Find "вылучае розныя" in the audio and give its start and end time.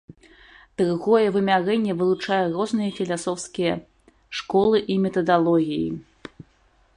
1.99-2.91